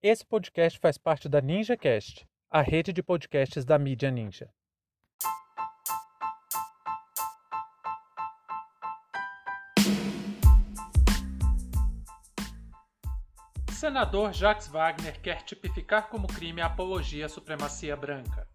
Esse 0.00 0.24
podcast 0.24 0.78
faz 0.78 0.96
parte 0.96 1.28
da 1.28 1.40
NinjaCast, 1.40 2.24
a 2.48 2.62
rede 2.62 2.92
de 2.92 3.02
podcasts 3.02 3.64
da 3.64 3.76
mídia 3.76 4.12
Ninja. 4.12 4.48
Senador 13.72 14.32
Jacques 14.32 14.68
Wagner 14.68 15.20
quer 15.20 15.42
tipificar 15.42 16.08
como 16.08 16.28
crime 16.28 16.60
a 16.60 16.66
apologia 16.66 17.26
à 17.26 17.28
supremacia 17.28 17.96
branca. 17.96 18.46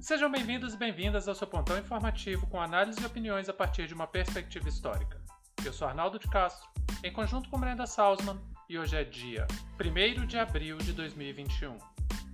Sejam 0.00 0.30
bem-vindos 0.30 0.74
e 0.74 0.76
bem-vindas 0.76 1.26
ao 1.26 1.34
seu 1.34 1.48
pontão 1.48 1.76
informativo 1.76 2.46
com 2.46 2.60
análise 2.60 3.02
e 3.02 3.04
opiniões 3.04 3.48
a 3.48 3.52
partir 3.52 3.88
de 3.88 3.94
uma 3.94 4.06
perspectiva 4.06 4.68
histórica. 4.68 5.20
Eu 5.64 5.72
sou 5.72 5.88
Arnaldo 5.88 6.20
de 6.20 6.28
Castro, 6.28 6.70
em 7.02 7.12
conjunto 7.12 7.50
com 7.50 7.58
Brenda 7.58 7.84
Salzman, 7.84 8.40
e 8.68 8.78
hoje 8.78 8.96
é 8.96 9.04
dia 9.04 9.46
1 9.78 10.26
de 10.26 10.38
abril 10.38 10.78
de 10.78 10.92
2021. 10.92 11.76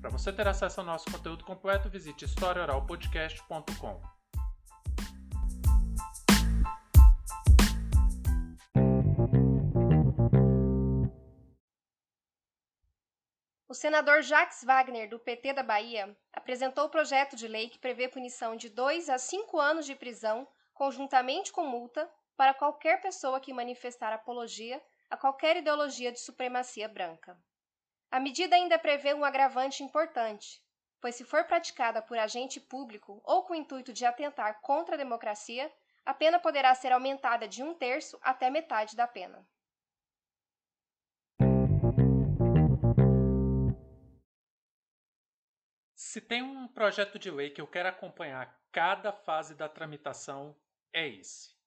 Para 0.01 0.11
você 0.11 0.33
ter 0.33 0.47
acesso 0.47 0.81
ao 0.81 0.87
nosso 0.87 1.11
conteúdo 1.11 1.45
completo, 1.45 1.89
visite 1.89 2.25
historiaoralpodcast.com. 2.25 4.01
O 13.69 13.75
senador 13.75 14.23
Jacques 14.23 14.65
Wagner, 14.65 15.09
do 15.09 15.19
PT 15.19 15.53
da 15.53 15.63
Bahia, 15.63 16.17
apresentou 16.33 16.85
o 16.85 16.91
projeto 16.91 17.37
de 17.37 17.47
lei 17.47 17.69
que 17.69 17.79
prevê 17.79 18.09
punição 18.09 18.57
de 18.57 18.69
2 18.69 19.09
a 19.09 19.19
5 19.19 19.59
anos 19.59 19.87
de 19.87 19.95
prisão, 19.95 20.47
conjuntamente 20.75 21.53
com 21.53 21.67
multa, 21.67 22.09
para 22.37 22.55
qualquer 22.55 23.01
pessoa 23.01 23.41
que 23.41 23.53
manifestar 23.53 24.13
apologia 24.13 24.81
a 25.11 25.17
qualquer 25.17 25.57
ideologia 25.57 26.13
de 26.13 26.21
supremacia 26.21 26.89
branca. 26.89 27.37
A 28.11 28.21
medida 28.21 28.55
ainda 28.55 28.79
prevê 28.79 29.13
um 29.13 29.25
agravante 29.25 29.83
importante, 29.83 30.63
pois, 31.01 31.17
se 31.17 31.25
for 31.25 31.45
praticada 31.45 32.01
por 32.01 32.17
agente 32.17 32.61
público 32.61 33.21
ou 33.25 33.45
com 33.45 33.53
o 33.53 33.57
intuito 33.57 33.93
de 33.93 34.07
atentar 34.07 34.61
contra 34.61 34.95
a 34.95 34.99
democracia, 34.99 35.73
a 36.05 36.15
pena 36.15 36.39
poderá 36.39 36.75
ser 36.75 36.93
aumentada 36.93 37.47
de 37.47 37.63
um 37.63 37.75
terço 37.75 38.19
até 38.23 38.49
metade 38.49 38.97
da 38.97 39.07
pena. 39.07 39.47
Se 45.95 46.21
tem 46.21 46.43
um 46.43 46.67
projeto 46.67 47.19
de 47.19 47.31
lei 47.31 47.51
que 47.51 47.61
eu 47.61 47.67
quero 47.69 47.89
acompanhar 47.89 48.61
cada 48.73 49.13
fase 49.13 49.55
da 49.55 49.69
tramitação, 49.69 50.57
é 50.93 51.07
esse. 51.07 51.60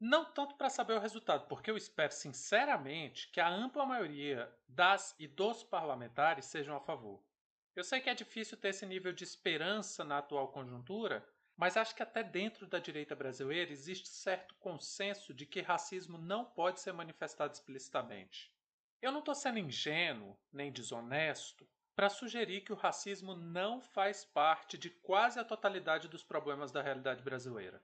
Não 0.00 0.24
tanto 0.24 0.56
para 0.56 0.68
saber 0.68 0.94
o 0.94 1.00
resultado, 1.00 1.46
porque 1.46 1.70
eu 1.70 1.76
espero 1.76 2.12
sinceramente 2.12 3.28
que 3.30 3.40
a 3.40 3.48
ampla 3.48 3.86
maioria 3.86 4.52
das 4.68 5.14
e 5.18 5.26
dos 5.26 5.62
parlamentares 5.62 6.46
sejam 6.46 6.76
a 6.76 6.80
favor. 6.80 7.22
Eu 7.74 7.82
sei 7.82 8.00
que 8.00 8.10
é 8.10 8.14
difícil 8.14 8.56
ter 8.56 8.68
esse 8.68 8.84
nível 8.86 9.12
de 9.12 9.24
esperança 9.24 10.04
na 10.04 10.18
atual 10.18 10.48
conjuntura, 10.48 11.26
mas 11.56 11.76
acho 11.76 11.94
que 11.94 12.02
até 12.02 12.22
dentro 12.22 12.66
da 12.66 12.78
direita 12.78 13.14
brasileira 13.14 13.70
existe 13.70 14.08
certo 14.08 14.54
consenso 14.56 15.32
de 15.32 15.46
que 15.46 15.60
racismo 15.60 16.18
não 16.18 16.44
pode 16.44 16.80
ser 16.80 16.92
manifestado 16.92 17.52
explicitamente. 17.52 18.52
Eu 19.00 19.12
não 19.12 19.20
estou 19.20 19.34
sendo 19.34 19.58
ingênuo 19.58 20.36
nem 20.52 20.72
desonesto 20.72 21.68
para 21.94 22.08
sugerir 22.10 22.62
que 22.62 22.72
o 22.72 22.76
racismo 22.76 23.36
não 23.36 23.80
faz 23.80 24.24
parte 24.24 24.76
de 24.76 24.90
quase 24.90 25.38
a 25.38 25.44
totalidade 25.44 26.08
dos 26.08 26.24
problemas 26.24 26.72
da 26.72 26.82
realidade 26.82 27.22
brasileira, 27.22 27.82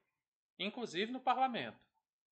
inclusive 0.59 1.13
no 1.13 1.21
parlamento. 1.21 1.90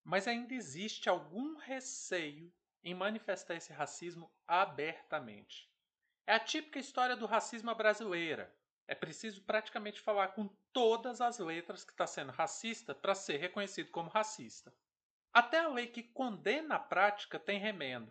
Mas 0.08 0.26
ainda 0.26 0.54
existe 0.54 1.06
algum 1.06 1.58
receio 1.58 2.50
em 2.82 2.94
manifestar 2.94 3.56
esse 3.56 3.74
racismo 3.74 4.32
abertamente. 4.46 5.70
É 6.26 6.32
a 6.32 6.40
típica 6.40 6.78
história 6.78 7.14
do 7.14 7.26
racismo 7.26 7.74
brasileira. 7.74 8.50
É 8.86 8.94
preciso 8.94 9.42
praticamente 9.42 10.00
falar 10.00 10.28
com 10.28 10.48
todas 10.72 11.20
as 11.20 11.38
letras 11.38 11.84
que 11.84 11.92
está 11.92 12.06
sendo 12.06 12.32
racista 12.32 12.94
para 12.94 13.14
ser 13.14 13.36
reconhecido 13.36 13.90
como 13.90 14.08
racista. 14.08 14.74
Até 15.30 15.58
a 15.58 15.68
lei 15.68 15.88
que 15.88 16.02
condena 16.02 16.76
a 16.76 16.80
prática 16.80 17.38
tem 17.38 17.58
remendo 17.58 18.10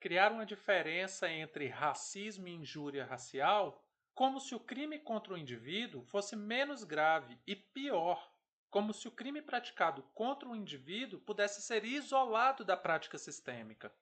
criar 0.00 0.32
uma 0.32 0.46
diferença 0.46 1.30
entre 1.30 1.68
racismo 1.68 2.48
e 2.48 2.54
injúria 2.54 3.04
racial, 3.04 3.86
como 4.14 4.40
se 4.40 4.54
o 4.54 4.60
crime 4.60 4.98
contra 4.98 5.34
o 5.34 5.36
indivíduo 5.36 6.02
fosse 6.02 6.34
menos 6.34 6.82
grave 6.82 7.38
e 7.46 7.54
pior, 7.54 8.32
como 8.70 8.92
se 8.92 9.08
o 9.08 9.12
crime 9.12 9.40
praticado 9.40 10.02
contra 10.14 10.48
o 10.48 10.56
indivíduo 10.56 11.20
pudesse 11.20 11.62
ser 11.62 11.84
isolado 11.84 12.64
da 12.64 12.76
prática 12.76 13.18
sistêmica. 13.18 13.94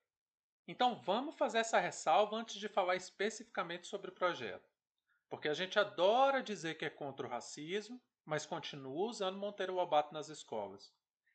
Então 0.66 0.96
vamos 0.96 1.36
fazer 1.36 1.58
essa 1.58 1.78
ressalva 1.78 2.36
antes 2.36 2.56
de 2.56 2.68
falar 2.68 2.96
especificamente 2.96 3.86
sobre 3.86 4.10
o 4.10 4.14
projeto. 4.14 4.72
Porque 5.28 5.48
a 5.48 5.54
gente 5.54 5.78
adora 5.78 6.42
dizer 6.42 6.76
que 6.76 6.84
é 6.84 6.90
contra 6.90 7.26
o 7.26 7.30
racismo, 7.30 8.00
mas 8.24 8.46
continua 8.46 9.08
usando 9.08 9.38
Monteiro 9.38 9.74
Lobato 9.74 10.14
nas 10.14 10.28
escolas. 10.28 10.92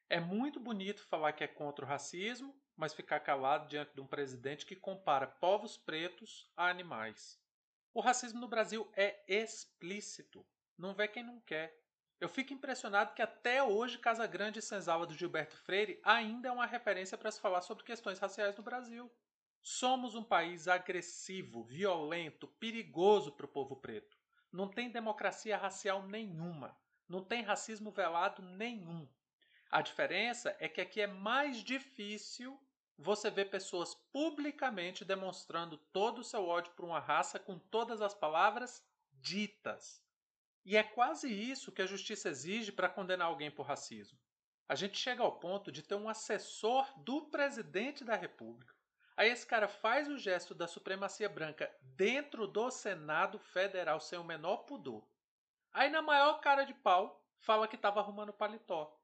É 0.09 0.19
muito 0.19 0.59
bonito 0.59 1.05
falar 1.05 1.33
que 1.33 1.43
é 1.43 1.47
contra 1.47 1.85
o 1.85 1.87
racismo, 1.87 2.59
mas 2.75 2.93
ficar 2.93 3.19
calado 3.19 3.67
diante 3.67 3.93
de 3.93 4.01
um 4.01 4.07
presidente 4.07 4.65
que 4.65 4.75
compara 4.75 5.27
povos 5.27 5.77
pretos 5.77 6.49
a 6.57 6.67
animais. 6.67 7.39
O 7.93 8.01
racismo 8.01 8.39
no 8.39 8.47
Brasil 8.47 8.89
é 8.95 9.23
explícito. 9.27 10.45
Não 10.77 10.95
vê 10.95 11.07
quem 11.07 11.23
não 11.23 11.39
quer. 11.41 11.77
Eu 12.19 12.27
fico 12.27 12.53
impressionado 12.53 13.13
que 13.13 13.21
até 13.21 13.63
hoje 13.63 13.97
Casa 13.97 14.27
Grande 14.27 14.59
e 14.59 14.61
Senzala 14.61 15.07
do 15.07 15.13
Gilberto 15.13 15.55
Freire 15.55 16.01
ainda 16.03 16.49
é 16.49 16.51
uma 16.51 16.65
referência 16.65 17.17
para 17.17 17.31
se 17.31 17.39
falar 17.39 17.61
sobre 17.61 17.85
questões 17.85 18.19
raciais 18.19 18.57
no 18.57 18.63
Brasil. 18.63 19.09
Somos 19.61 20.15
um 20.15 20.23
país 20.23 20.67
agressivo, 20.67 21.63
violento, 21.63 22.45
perigoso 22.47 23.31
para 23.31 23.45
o 23.45 23.49
povo 23.49 23.77
preto. 23.77 24.17
Não 24.51 24.67
tem 24.67 24.89
democracia 24.89 25.57
racial 25.57 26.03
nenhuma. 26.07 26.77
Não 27.07 27.23
tem 27.23 27.41
racismo 27.41 27.89
velado 27.89 28.41
nenhum. 28.41 29.07
A 29.71 29.81
diferença 29.81 30.55
é 30.59 30.67
que 30.67 30.81
aqui 30.81 30.99
é 30.99 31.07
mais 31.07 31.63
difícil 31.63 32.59
você 32.97 33.29
vê 33.31 33.45
pessoas 33.45 33.95
publicamente 34.11 35.05
demonstrando 35.05 35.77
todo 35.77 36.19
o 36.19 36.23
seu 36.23 36.45
ódio 36.45 36.73
por 36.73 36.83
uma 36.83 36.99
raça 36.99 37.39
com 37.39 37.57
todas 37.57 38.01
as 38.01 38.13
palavras 38.13 38.83
ditas. 39.13 40.03
E 40.69 40.77
é 40.77 40.83
quase 40.83 41.27
isso 41.33 41.71
que 41.71 41.81
a 41.81 41.87
justiça 41.87 42.29
exige 42.29 42.71
para 42.71 42.87
condenar 42.87 43.25
alguém 43.25 43.49
por 43.49 43.65
racismo. 43.65 44.19
A 44.67 44.75
gente 44.75 44.99
chega 44.99 45.23
ao 45.23 45.39
ponto 45.39 45.71
de 45.71 45.81
ter 45.81 45.95
um 45.95 46.07
assessor 46.07 46.85
do 46.99 47.27
presidente 47.31 48.03
da 48.03 48.15
República. 48.15 48.71
Aí 49.17 49.31
esse 49.31 49.47
cara 49.47 49.67
faz 49.67 50.07
o 50.07 50.15
gesto 50.15 50.53
da 50.53 50.67
supremacia 50.67 51.27
branca 51.27 51.75
dentro 51.81 52.45
do 52.45 52.69
Senado 52.69 53.39
Federal 53.39 53.99
sem 53.99 54.19
o 54.19 54.23
menor 54.23 54.57
pudor. 54.57 55.09
Aí 55.73 55.89
na 55.89 56.03
maior 56.03 56.39
cara 56.39 56.65
de 56.65 56.75
pau 56.75 57.19
fala 57.39 57.67
que 57.67 57.75
estava 57.75 57.99
arrumando 57.99 58.31
paletó. 58.31 58.95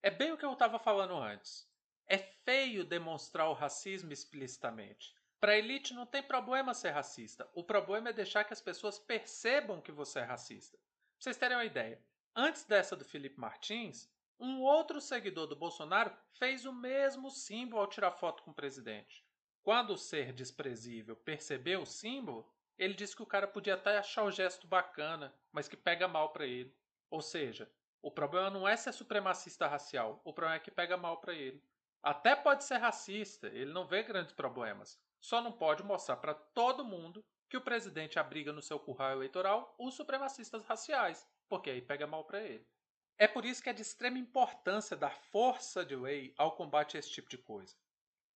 É 0.00 0.12
bem 0.12 0.30
o 0.30 0.38
que 0.38 0.44
eu 0.44 0.52
estava 0.52 0.78
falando 0.78 1.16
antes. 1.16 1.68
É 2.06 2.18
feio 2.18 2.84
demonstrar 2.84 3.48
o 3.48 3.52
racismo 3.52 4.12
explicitamente. 4.12 5.12
Para 5.44 5.58
elite 5.58 5.92
não 5.92 6.06
tem 6.06 6.22
problema 6.22 6.72
ser 6.72 6.92
racista. 6.92 7.46
O 7.52 7.62
problema 7.62 8.08
é 8.08 8.14
deixar 8.14 8.44
que 8.44 8.54
as 8.54 8.62
pessoas 8.62 8.98
percebam 8.98 9.78
que 9.78 9.92
você 9.92 10.20
é 10.20 10.22
racista. 10.22 10.78
Pra 10.78 10.86
vocês 11.18 11.36
terem 11.36 11.54
uma 11.54 11.66
ideia, 11.66 12.00
antes 12.34 12.64
dessa 12.64 12.96
do 12.96 13.04
Felipe 13.04 13.38
Martins, 13.38 14.10
um 14.40 14.62
outro 14.62 15.02
seguidor 15.02 15.46
do 15.46 15.54
Bolsonaro 15.54 16.16
fez 16.38 16.64
o 16.64 16.72
mesmo 16.72 17.30
símbolo 17.30 17.82
ao 17.82 17.86
tirar 17.86 18.12
foto 18.12 18.42
com 18.42 18.52
o 18.52 18.54
presidente. 18.54 19.22
Quando 19.62 19.90
o 19.90 19.98
ser 19.98 20.32
desprezível 20.32 21.14
percebeu 21.14 21.82
o 21.82 21.86
símbolo, 21.86 22.50
ele 22.78 22.94
disse 22.94 23.14
que 23.14 23.22
o 23.22 23.26
cara 23.26 23.46
podia 23.46 23.74
até 23.74 23.98
achar 23.98 24.24
o 24.24 24.30
gesto 24.30 24.66
bacana, 24.66 25.30
mas 25.52 25.68
que 25.68 25.76
pega 25.76 26.08
mal 26.08 26.32
para 26.32 26.46
ele. 26.46 26.74
Ou 27.10 27.20
seja, 27.20 27.70
o 28.00 28.10
problema 28.10 28.48
não 28.48 28.66
é 28.66 28.78
ser 28.78 28.94
supremacista 28.94 29.66
racial, 29.66 30.22
o 30.24 30.32
problema 30.32 30.56
é 30.56 30.60
que 30.60 30.70
pega 30.70 30.96
mal 30.96 31.18
para 31.18 31.34
ele. 31.34 31.62
Até 32.02 32.34
pode 32.34 32.64
ser 32.64 32.78
racista, 32.78 33.48
ele 33.48 33.74
não 33.74 33.86
vê 33.86 34.02
grandes 34.02 34.32
problemas. 34.32 34.98
Só 35.24 35.40
não 35.40 35.52
pode 35.52 35.82
mostrar 35.82 36.18
para 36.18 36.34
todo 36.34 36.84
mundo 36.84 37.24
que 37.48 37.56
o 37.56 37.60
presidente 37.62 38.18
abriga 38.18 38.52
no 38.52 38.60
seu 38.60 38.78
curral 38.78 39.12
eleitoral 39.12 39.74
os 39.78 39.94
supremacistas 39.94 40.62
raciais, 40.66 41.26
porque 41.48 41.70
aí 41.70 41.80
pega 41.80 42.06
mal 42.06 42.24
para 42.24 42.42
ele. 42.42 42.68
É 43.16 43.26
por 43.26 43.46
isso 43.46 43.62
que 43.62 43.70
é 43.70 43.72
de 43.72 43.80
extrema 43.80 44.18
importância 44.18 44.94
dar 44.94 45.16
força 45.32 45.82
de 45.82 45.96
lei 45.96 46.34
ao 46.36 46.54
combate 46.54 46.98
a 46.98 47.00
esse 47.00 47.10
tipo 47.10 47.26
de 47.30 47.38
coisa. 47.38 47.74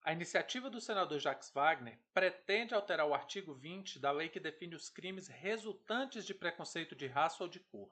A 0.03 0.15
iniciativa 0.15 0.71
do 0.71 0.81
senador 0.81 1.19
Jacques 1.19 1.51
Wagner 1.51 2.01
pretende 2.15 2.73
alterar 2.73 3.07
o 3.07 3.13
artigo 3.13 3.53
20 3.53 3.99
da 3.99 4.11
lei 4.11 4.31
que 4.31 4.41
define 4.41 4.75
os 4.75 4.89
crimes 4.89 5.29
resultantes 5.29 6.25
de 6.25 6.33
preconceito 6.33 6.97
de 6.97 7.07
raça 7.07 7.43
ou 7.43 7.51
de 7.51 7.61
cor. 7.61 7.91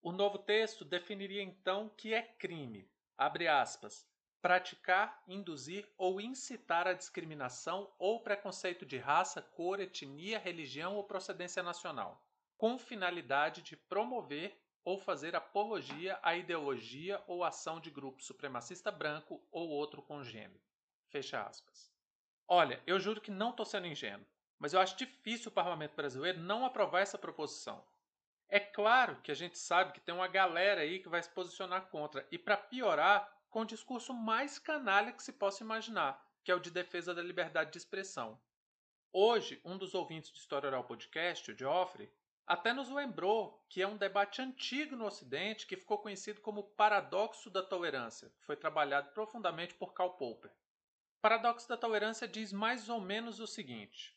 O 0.00 0.10
novo 0.10 0.38
texto 0.38 0.86
definiria 0.86 1.42
então 1.42 1.90
que 1.90 2.14
é 2.14 2.22
crime, 2.22 2.90
abre 3.18 3.46
aspas, 3.46 4.08
praticar, 4.46 5.24
induzir 5.26 5.92
ou 5.98 6.20
incitar 6.20 6.86
a 6.86 6.92
discriminação 6.92 7.92
ou 7.98 8.20
preconceito 8.20 8.86
de 8.86 8.96
raça, 8.96 9.42
cor, 9.42 9.80
etnia, 9.80 10.38
religião 10.38 10.94
ou 10.94 11.02
procedência 11.02 11.64
nacional, 11.64 12.24
com 12.56 12.78
finalidade 12.78 13.60
de 13.60 13.76
promover 13.76 14.56
ou 14.84 15.00
fazer 15.00 15.34
apologia 15.34 16.16
à 16.22 16.36
ideologia 16.36 17.20
ou 17.26 17.42
ação 17.42 17.80
de 17.80 17.90
grupo 17.90 18.22
supremacista 18.22 18.92
branco 18.92 19.44
ou 19.50 19.68
outro 19.68 20.00
congênero. 20.00 20.62
Fecha 21.08 21.42
aspas. 21.42 21.92
Olha, 22.46 22.80
eu 22.86 23.00
juro 23.00 23.20
que 23.20 23.32
não 23.32 23.50
estou 23.50 23.66
sendo 23.66 23.88
ingênuo, 23.88 24.24
mas 24.60 24.72
eu 24.72 24.78
acho 24.78 24.96
difícil 24.96 25.48
o 25.48 25.54
parlamento 25.54 25.96
brasileiro 25.96 26.38
não 26.38 26.64
aprovar 26.64 27.00
essa 27.00 27.18
proposição. 27.18 27.84
É 28.48 28.60
claro 28.60 29.20
que 29.22 29.32
a 29.32 29.34
gente 29.34 29.58
sabe 29.58 29.92
que 29.92 30.00
tem 30.00 30.14
uma 30.14 30.28
galera 30.28 30.82
aí 30.82 31.00
que 31.00 31.08
vai 31.08 31.20
se 31.20 31.30
posicionar 31.30 31.86
contra, 31.86 32.24
e 32.30 32.38
para 32.38 32.56
piorar, 32.56 33.35
com 33.56 33.62
o 33.62 33.64
discurso 33.64 34.12
mais 34.12 34.58
canalha 34.58 35.12
que 35.12 35.22
se 35.22 35.32
possa 35.32 35.64
imaginar, 35.64 36.22
que 36.44 36.52
é 36.52 36.54
o 36.54 36.60
de 36.60 36.70
defesa 36.70 37.14
da 37.14 37.22
liberdade 37.22 37.72
de 37.72 37.78
expressão. 37.78 38.38
Hoje, 39.10 39.62
um 39.64 39.78
dos 39.78 39.94
ouvintes 39.94 40.30
do 40.30 40.36
História 40.36 40.66
Oral 40.66 40.84
Podcast, 40.84 41.50
o 41.50 41.56
Geoffrey, 41.56 42.12
até 42.46 42.74
nos 42.74 42.90
lembrou 42.90 43.64
que 43.66 43.80
é 43.80 43.88
um 43.88 43.96
debate 43.96 44.42
antigo 44.42 44.94
no 44.94 45.06
Ocidente 45.06 45.66
que 45.66 45.74
ficou 45.74 45.96
conhecido 45.96 46.42
como 46.42 46.64
paradoxo 46.64 47.48
da 47.48 47.62
tolerância, 47.62 48.30
que 48.38 48.44
foi 48.44 48.56
trabalhado 48.56 49.10
profundamente 49.12 49.72
por 49.72 49.94
Karl 49.94 50.10
Popper. 50.10 50.50
O 50.50 51.22
paradoxo 51.22 51.66
da 51.66 51.78
tolerância 51.78 52.28
diz 52.28 52.52
mais 52.52 52.90
ou 52.90 53.00
menos 53.00 53.40
o 53.40 53.46
seguinte: 53.46 54.14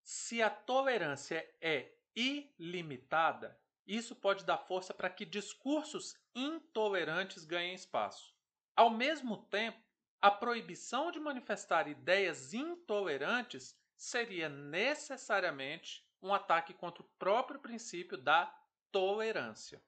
se 0.00 0.40
a 0.40 0.48
tolerância 0.48 1.44
é 1.60 1.92
ilimitada, 2.14 3.60
isso 3.84 4.14
pode 4.14 4.44
dar 4.44 4.58
força 4.58 4.94
para 4.94 5.10
que 5.10 5.26
discursos 5.26 6.16
intolerantes 6.36 7.44
ganhem 7.44 7.74
espaço. 7.74 8.38
Ao 8.80 8.88
mesmo 8.88 9.36
tempo, 9.36 9.78
a 10.22 10.30
proibição 10.30 11.12
de 11.12 11.20
manifestar 11.20 11.86
ideias 11.86 12.54
intolerantes 12.54 13.78
seria 13.94 14.48
necessariamente 14.48 16.02
um 16.22 16.32
ataque 16.32 16.72
contra 16.72 17.02
o 17.02 17.08
próprio 17.18 17.60
princípio 17.60 18.16
da 18.16 18.50
tolerância. 18.90 19.82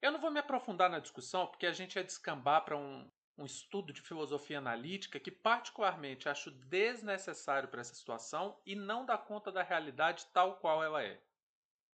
Eu 0.00 0.12
não 0.12 0.18
vou 0.18 0.30
me 0.30 0.40
aprofundar 0.40 0.88
na 0.88 0.98
discussão 0.98 1.46
porque 1.46 1.66
a 1.66 1.72
gente 1.72 1.96
ia 1.96 2.04
descambar 2.04 2.64
para 2.64 2.74
um, 2.74 3.06
um 3.36 3.44
estudo 3.44 3.92
de 3.92 4.00
filosofia 4.00 4.56
analítica 4.56 5.20
que, 5.20 5.30
particularmente, 5.30 6.26
acho 6.26 6.50
desnecessário 6.50 7.68
para 7.68 7.82
essa 7.82 7.94
situação 7.94 8.58
e 8.64 8.74
não 8.74 9.04
dá 9.04 9.18
conta 9.18 9.52
da 9.52 9.62
realidade 9.62 10.24
tal 10.32 10.56
qual 10.56 10.82
ela 10.82 11.02
é. 11.02 11.22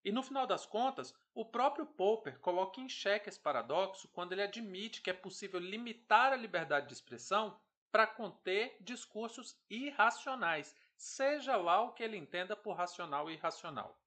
E 0.04 0.12
no 0.12 0.24
final 0.24 0.48
das 0.48 0.66
contas, 0.66 1.14
o 1.34 1.44
próprio 1.44 1.86
Popper 1.86 2.40
coloca 2.40 2.80
em 2.80 2.88
xeque 2.88 3.30
esse 3.30 3.40
paradoxo 3.40 4.08
quando 4.10 4.32
ele 4.32 4.44
admite 4.44 5.02
que 5.02 5.10
é 5.10 5.14
possível 5.14 5.60
limitar 5.60 6.32
a 6.32 6.38
liberdade 6.38 6.88
de 6.88 6.94
expressão 6.94 7.60
para 7.92 8.08
conter 8.08 8.78
discursos 8.80 9.58
irracionais, 9.70 10.76
seja 10.96 11.56
lá 11.56 11.82
o 11.82 11.94
que 11.94 12.04
ele 12.04 12.18
entenda 12.18 12.56
por 12.56 12.74
racional 12.74 13.30
e 13.30 13.34
irracional. 13.34 14.00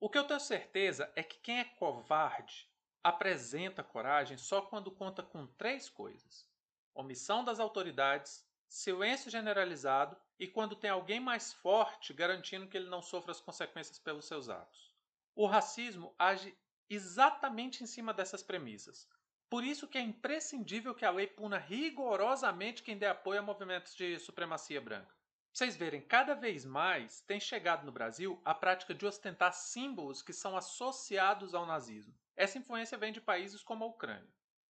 O 0.00 0.08
que 0.08 0.18
eu 0.18 0.26
tenho 0.26 0.40
certeza 0.40 1.10
é 1.16 1.22
que 1.22 1.38
quem 1.38 1.60
é 1.60 1.64
covarde 1.64 2.68
apresenta 3.02 3.82
coragem 3.82 4.36
só 4.36 4.62
quando 4.62 4.90
conta 4.90 5.22
com 5.22 5.46
três 5.46 5.88
coisas: 5.88 6.48
omissão 6.94 7.44
das 7.44 7.60
autoridades, 7.60 8.46
silêncio 8.68 9.30
generalizado 9.30 10.16
e 10.38 10.46
quando 10.46 10.76
tem 10.76 10.90
alguém 10.90 11.20
mais 11.20 11.52
forte 11.52 12.12
garantindo 12.12 12.66
que 12.66 12.76
ele 12.76 12.88
não 12.88 13.02
sofra 13.02 13.30
as 13.30 13.40
consequências 13.40 13.98
pelos 13.98 14.26
seus 14.26 14.48
atos. 14.48 14.93
O 15.34 15.46
racismo 15.46 16.14
age 16.18 16.56
exatamente 16.88 17.82
em 17.82 17.86
cima 17.86 18.14
dessas 18.14 18.42
premissas. 18.42 19.08
Por 19.50 19.64
isso 19.64 19.88
que 19.88 19.98
é 19.98 20.00
imprescindível 20.00 20.94
que 20.94 21.04
a 21.04 21.10
lei 21.10 21.26
puna 21.26 21.58
rigorosamente 21.58 22.82
quem 22.82 22.98
dê 22.98 23.06
apoio 23.06 23.40
a 23.40 23.42
movimentos 23.42 23.94
de 23.94 24.18
supremacia 24.18 24.80
branca. 24.80 25.06
Pra 25.06 25.14
vocês 25.52 25.76
verem, 25.76 26.00
cada 26.00 26.34
vez 26.34 26.64
mais 26.64 27.20
tem 27.20 27.38
chegado 27.38 27.84
no 27.84 27.92
Brasil 27.92 28.40
a 28.44 28.52
prática 28.52 28.92
de 28.92 29.06
ostentar 29.06 29.52
símbolos 29.52 30.22
que 30.22 30.32
são 30.32 30.56
associados 30.56 31.54
ao 31.54 31.66
nazismo. 31.66 32.14
Essa 32.36 32.58
influência 32.58 32.98
vem 32.98 33.12
de 33.12 33.20
países 33.20 33.62
como 33.62 33.84
a 33.84 33.86
Ucrânia. 33.86 34.28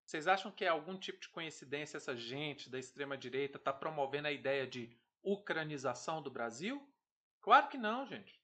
Vocês 0.05 0.27
acham 0.27 0.51
que 0.51 0.63
é 0.63 0.69
algum 0.69 0.97
tipo 0.97 1.19
de 1.19 1.29
coincidência 1.29 1.97
essa 1.97 2.15
gente 2.15 2.69
da 2.69 2.79
extrema-direita 2.79 3.57
está 3.57 3.73
promovendo 3.73 4.29
a 4.29 4.31
ideia 4.31 4.65
de 4.65 4.97
ucranização 5.21 6.21
do 6.21 6.31
Brasil? 6.31 6.81
Claro 7.41 7.67
que 7.67 7.77
não, 7.77 8.05
gente. 8.05 8.38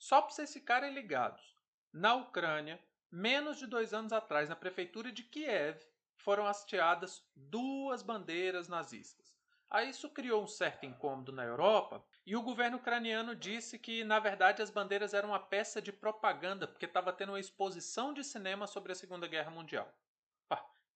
Só 0.00 0.22
para 0.22 0.30
vocês 0.30 0.50
ficarem 0.50 0.94
ligados, 0.94 1.54
na 1.92 2.14
Ucrânia, 2.14 2.82
menos 3.10 3.58
de 3.58 3.66
dois 3.66 3.92
anos 3.92 4.14
atrás, 4.14 4.48
na 4.48 4.56
prefeitura 4.56 5.12
de 5.12 5.22
Kiev, 5.22 5.78
foram 6.16 6.46
hasteadas 6.46 7.22
duas 7.36 8.02
bandeiras 8.02 8.66
nazistas. 8.66 9.36
Aí 9.68 9.90
isso 9.90 10.08
criou 10.08 10.42
um 10.42 10.46
certo 10.46 10.86
incômodo 10.86 11.32
na 11.32 11.44
Europa 11.44 12.02
e 12.24 12.34
o 12.34 12.40
governo 12.40 12.78
ucraniano 12.78 13.36
disse 13.36 13.78
que, 13.78 14.02
na 14.02 14.18
verdade, 14.18 14.62
as 14.62 14.70
bandeiras 14.70 15.12
eram 15.12 15.28
uma 15.28 15.38
peça 15.38 15.82
de 15.82 15.92
propaganda 15.92 16.66
porque 16.66 16.86
estava 16.86 17.12
tendo 17.12 17.32
uma 17.32 17.40
exposição 17.40 18.14
de 18.14 18.24
cinema 18.24 18.66
sobre 18.66 18.92
a 18.92 18.94
Segunda 18.94 19.28
Guerra 19.28 19.50
Mundial. 19.50 19.94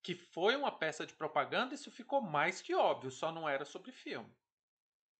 que 0.01 0.15
foi 0.15 0.55
uma 0.55 0.71
peça 0.71 1.05
de 1.05 1.13
propaganda, 1.13 1.75
isso 1.75 1.91
ficou 1.91 2.21
mais 2.21 2.59
que 2.59 2.73
óbvio, 2.73 3.11
só 3.11 3.31
não 3.31 3.47
era 3.47 3.65
sobre 3.65 3.91
filme. 3.91 4.35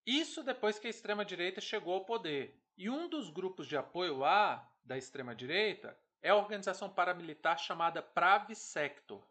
Isso 0.05 0.43
depois 0.43 0.79
que 0.79 0.88
a 0.88 0.89
extrema-direita 0.89 1.61
chegou 1.61 1.93
ao 1.93 2.05
poder 2.05 2.64
e 2.77 2.89
um 2.89 3.07
dos 3.07 3.30
grupos 3.30 3.68
de 3.68 3.77
apoio 3.77 4.18
lá, 4.18 4.69
da 4.83 4.98
extrema-direita, 4.98 5.98
é 6.22 6.30
a 6.30 6.36
organização 6.36 6.89
paramilitar 6.89 7.57
chamada 7.57 8.01
Pravi 8.01 8.56
Sector. 8.56 9.24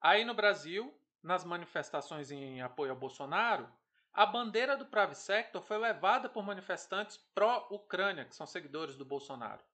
Aí 0.00 0.24
no 0.24 0.34
Brasil, 0.34 0.94
nas 1.22 1.44
manifestações 1.44 2.30
em 2.30 2.60
apoio 2.60 2.92
ao 2.92 2.98
Bolsonaro, 2.98 3.68
a 4.12 4.26
bandeira 4.26 4.76
do 4.76 4.84
Pravi 4.84 5.14
Sector 5.14 5.62
foi 5.62 5.78
levada 5.78 6.28
por 6.28 6.44
manifestantes 6.44 7.16
pró-Ucrânia, 7.34 8.24
que 8.24 8.36
são 8.36 8.46
seguidores 8.46 8.96
do 8.96 9.04
Bolsonaro. 9.04 9.64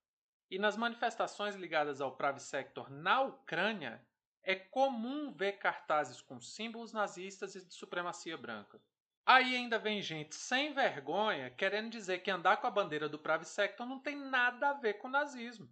E 0.51 0.59
nas 0.59 0.77
manifestações 0.77 1.57
ligadas 1.57 2.01
ao 2.01 2.17
Pravi 2.17 2.41
Sector 2.41 2.89
na 2.91 3.21
Ucrânia, 3.23 4.01
é 4.43 4.55
comum 4.55 5.33
ver 5.33 5.59
cartazes 5.59 6.23
com 6.23 6.41
símbolos 6.41 6.93
nazistas 6.93 7.55
e 7.55 7.67
de 7.67 7.75
supremacia 7.75 8.37
branca. 8.37 8.81
Aí 9.31 9.55
ainda 9.55 9.79
vem 9.79 10.01
gente 10.01 10.35
sem 10.35 10.73
vergonha 10.73 11.51
querendo 11.51 11.91
dizer 11.91 12.21
que 12.21 12.31
andar 12.31 12.57
com 12.57 12.67
a 12.67 12.71
bandeira 12.71 13.11
do 13.11 13.19
Pravi 13.19 13.45
Sector 13.45 13.85
não 13.85 13.99
tem 13.99 14.17
nada 14.17 14.71
a 14.71 14.73
ver 14.73 14.95
com 14.95 15.07
nazismo. 15.07 15.69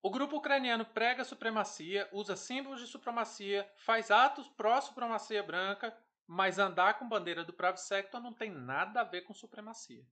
O 0.00 0.08
grupo 0.08 0.36
ucraniano 0.36 0.84
prega 0.84 1.24
supremacia, 1.24 2.08
usa 2.12 2.36
símbolos 2.36 2.78
de 2.80 2.86
supremacia, 2.86 3.68
faz 3.74 4.12
atos 4.12 4.48
pró-supremacia 4.50 5.42
branca, 5.42 5.92
mas 6.28 6.60
andar 6.60 6.96
com 6.96 7.08
bandeira 7.08 7.44
do 7.44 7.52
Pravi 7.52 7.80
Sector 7.80 8.20
não 8.20 8.32
tem 8.32 8.52
nada 8.52 9.00
a 9.00 9.04
ver 9.04 9.22
com 9.22 9.34
supremacia. 9.34 10.06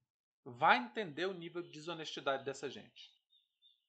Vai 0.45 0.79
entender 0.79 1.27
o 1.27 1.33
nível 1.33 1.63
de 1.63 1.71
desonestidade 1.71 2.45
dessa 2.45 2.69
gente. 2.69 3.13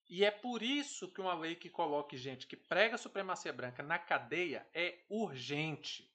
E 0.07 0.23
é 0.23 0.29
por 0.29 0.61
isso 0.61 1.11
que 1.11 1.21
uma 1.21 1.33
lei 1.33 1.55
que 1.55 1.71
coloque 1.71 2.17
gente 2.17 2.45
que 2.45 2.55
prega 2.55 2.99
supremacia 2.99 3.51
branca 3.51 3.81
na 3.81 3.97
cadeia 3.97 4.69
é 4.75 4.99
urgente. 5.09 6.07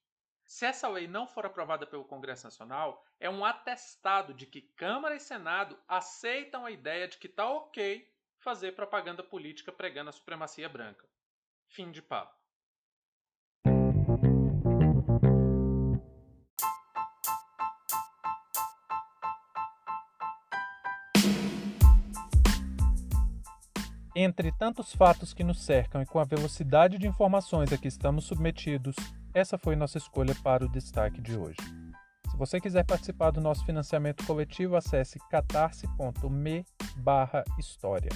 Se 0.47 0.65
essa 0.65 0.87
lei 0.87 1.09
não 1.09 1.27
for 1.27 1.45
aprovada 1.45 1.85
pelo 1.85 2.05
Congresso 2.05 2.47
Nacional, 2.47 3.05
é 3.19 3.29
um 3.29 3.45
atestado 3.45 4.33
de 4.33 4.47
que 4.47 4.63
Câmara 4.63 5.17
e 5.17 5.21
Senado 5.21 5.77
aceitam 5.89 6.65
a 6.65 6.71
ideia 6.71 7.09
de 7.09 7.19
que 7.19 7.27
está 7.27 7.51
ok 7.51 8.09
fazer 8.39 8.77
propaganda 8.77 9.25
política 9.25 9.73
pregando 9.73 10.11
a 10.11 10.13
supremacia 10.13 10.69
branca. 10.69 11.05
Fim 11.67 11.91
de 11.91 12.01
papo. 12.01 12.37
Entre 24.15 24.51
tantos 24.53 24.95
fatos 24.95 25.35
que 25.35 25.45
nos 25.45 25.61
cercam 25.61 26.01
e 26.01 26.07
com 26.07 26.19
a 26.19 26.25
velocidade 26.25 26.99
de 26.99 27.07
informações 27.07 27.71
a 27.73 27.77
que 27.77 27.89
estamos 27.89 28.25
submetidos, 28.25 28.97
essa 29.37 29.59
foi 29.59 29.77
nossa 29.77 29.99
escolha 29.99 30.35
para 30.43 30.65
o 30.65 30.69
destaque 30.69 31.21
de 31.21 31.37
hoje. 31.37 31.59
Se 32.31 32.37
você 32.39 32.59
quiser 32.59 32.87
participar 32.87 33.31
do 33.31 33.41
nosso 33.41 33.67
financiamento 33.67 34.25
coletivo, 34.25 34.77
acesse 34.77 35.19
catarse.me 35.31 36.65
história. 37.59 38.11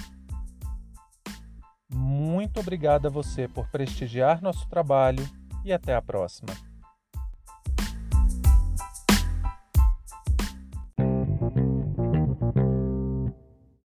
Muito 1.93 2.59
obrigado 2.59 3.05
a 3.05 3.11
você 3.11 3.47
por 3.47 3.69
prestigiar 3.69 4.41
nosso 4.41 4.67
trabalho 4.67 5.23
e 5.63 5.71
até 5.71 5.93
a 5.93 6.01
próxima. 6.01 6.70